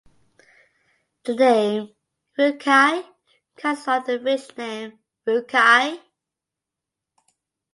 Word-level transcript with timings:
The 1.25 1.35
name 1.35 1.89
"Rukai" 2.35 3.05
comes 3.55 3.83
from 3.83 4.03
the 4.03 4.17
village 4.17 4.57
name 4.57 4.97
"Rukai". 5.27 5.99